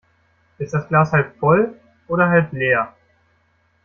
[0.57, 2.95] Ist das Glas halb voll oder halb leer?